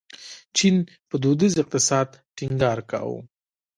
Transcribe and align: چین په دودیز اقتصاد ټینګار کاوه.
چین 0.57 0.75
په 1.09 1.15
دودیز 1.23 1.53
اقتصاد 1.63 2.09
ټینګار 2.35 2.79
کاوه. 2.89 3.19